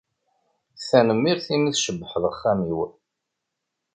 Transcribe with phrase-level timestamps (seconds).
[0.87, 2.79] Tanemmirt i mi tcebbḥeḍ axxam-iw.